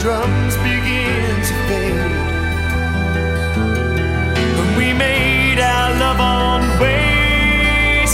[0.00, 2.12] drums begin to fade.
[4.56, 8.06] When we made our love on wasteland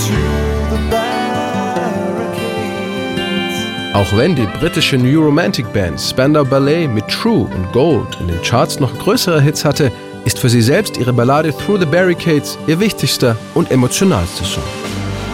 [0.00, 0.78] through the.
[3.94, 8.42] Auch wenn die britische New Romantic Band Spandau Ballet mit True und Gold in den
[8.42, 9.90] Charts noch größere Hits hatte,
[10.24, 14.83] ist für sie selbst ihre Ballade Through the Barricades ihr wichtigster und emotionalster Song.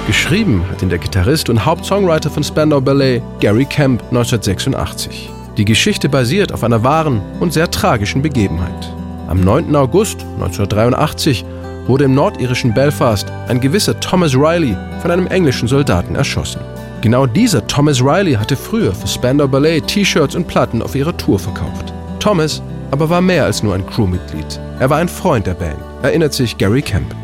[0.06, 5.30] Geschrieben hat ihn der Gitarrist und Hauptsongwriter von Spandau Ballet, Gary Kemp, 1986.
[5.56, 8.92] Die Geschichte basiert auf einer wahren und sehr tragischen Begebenheit.
[9.28, 9.76] Am 9.
[9.76, 11.44] August 1983
[11.86, 16.60] wurde im nordirischen Belfast ein gewisser Thomas Riley von einem englischen Soldaten erschossen.
[17.02, 21.38] Genau dieser Thomas Riley hatte früher für Spandau Ballet T-Shirts und Platten auf ihrer Tour
[21.38, 21.92] verkauft.
[22.18, 24.60] Thomas aber war mehr als nur ein Crewmitglied.
[24.80, 27.14] Er war ein Freund der Band erinnert sich Gary Kemp.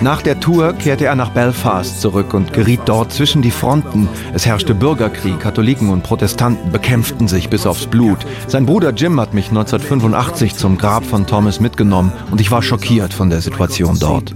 [0.00, 4.08] Nach der Tour kehrte er nach Belfast zurück und geriet dort zwischen die Fronten.
[4.34, 8.18] Es herrschte Bürgerkrieg, Katholiken und Protestanten bekämpften sich bis aufs Blut.
[8.46, 13.12] Sein Bruder Jim hat mich 1985 zum Grab von Thomas mitgenommen und ich war schockiert
[13.12, 14.34] von der Situation dort.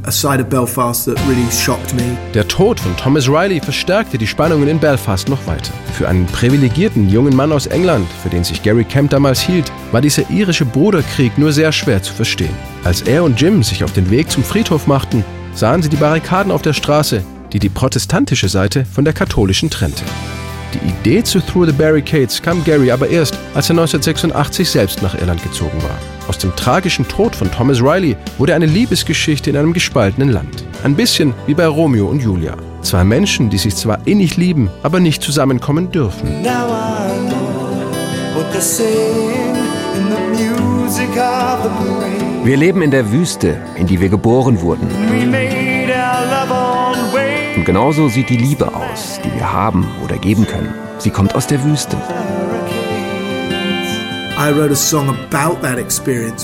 [2.34, 5.72] Der Tod von Thomas Riley verstärkte die Spannungen in Belfast noch weiter.
[5.92, 10.00] Für einen privilegierten jungen Mann aus England, für den sich Gary Kemp damals hielt, war
[10.00, 12.54] dieser irische Bruderkrieg nur sehr schwer zu verstehen.
[12.84, 16.52] Als er und Jim sich auf den Weg zum Friedhof machten, sahen sie die Barrikaden
[16.52, 20.04] auf der Straße, die die protestantische Seite von der katholischen trennte.
[20.74, 25.18] Die Idee zu Through the Barricades kam Gary aber erst, als er 1986 selbst nach
[25.18, 25.98] Irland gezogen war.
[26.28, 30.64] Aus dem tragischen Tod von Thomas Riley wurde eine Liebesgeschichte in einem gespaltenen Land.
[30.84, 32.54] Ein bisschen wie bei Romeo und Julia.
[32.82, 36.42] Zwei Menschen, die sich zwar innig lieben, aber nicht zusammenkommen dürfen.
[36.42, 38.52] Now I know what
[42.44, 44.88] Wir leben in der Wüste, in die wir geboren wurden.
[47.56, 50.72] Und genauso sieht die Liebe aus, die wir haben oder geben können.
[50.98, 51.96] Sie kommt aus der Wüste.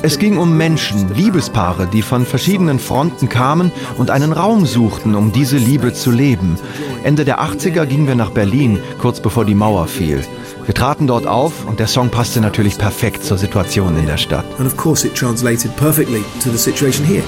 [0.02, 5.30] Es ging um Menschen, Liebespaare, die von verschiedenen Fronten kamen und einen Raum suchten, um
[5.30, 6.58] diese Liebe zu leben.
[7.04, 10.24] Ende der 80er gingen wir nach Berlin, kurz bevor die Mauer fiel.
[10.64, 14.44] Wir traten dort auf und der Song passte natürlich perfekt zur Situation in der Stadt.
[14.58, 17.22] And of course it translated perfectly to the situation here.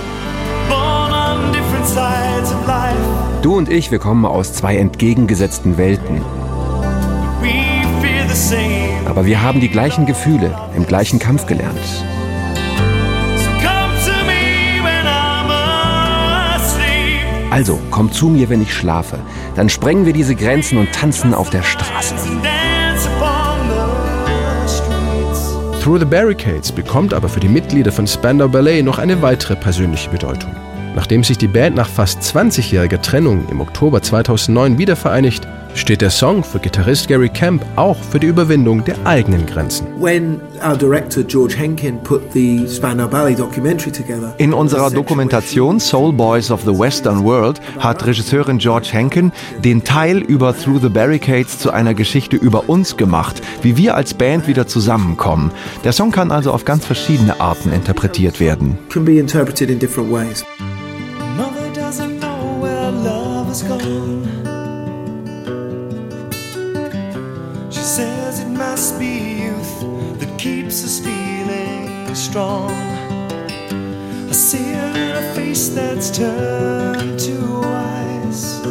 [3.42, 6.22] Du und ich, wir kommen aus zwei entgegengesetzten Welten.
[9.06, 11.78] Aber wir haben die gleichen Gefühle, im gleichen Kampf gelernt.
[17.50, 19.18] Also, komm zu mir, wenn ich schlafe.
[19.54, 22.14] Dann sprengen wir diese Grenzen und tanzen auf der Straße.
[25.82, 30.10] Through the Barricades bekommt aber für die Mitglieder von Spandau Ballet noch eine weitere persönliche
[30.10, 30.50] Bedeutung.
[30.94, 35.46] Nachdem sich die Band nach fast 20-jähriger Trennung im Oktober 2009 wieder vereinigt,
[35.76, 39.86] steht der Song für Gitarrist Gary Kemp auch für die Überwindung der eigenen Grenzen.
[44.38, 49.32] In unserer Dokumentation Soul Boys of the Western World hat Regisseurin George Henkin
[49.64, 54.14] den Teil über Through the Barricades zu einer Geschichte über uns gemacht, wie wir als
[54.14, 55.50] Band wieder zusammenkommen.
[55.84, 58.78] Der Song kann also auf ganz verschiedene Arten interpretiert werden.
[61.36, 64.35] Mother doesn't know where love is gone.
[68.56, 69.80] Must be youth
[70.18, 72.70] that keeps us feeling strong.
[74.28, 78.64] I see her in a face that's turned to ice.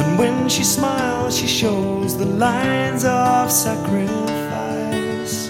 [0.00, 5.48] And when she smiles, she shows the lines of sacrifice.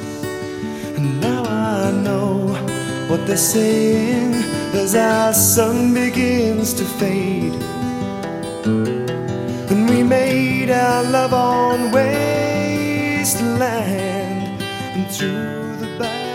[0.96, 2.48] And now I know
[3.08, 4.34] what they're saying
[4.74, 7.54] as our sun begins to fade
[10.04, 13.32] we made our love on wasteland
[14.62, 16.33] and through the back.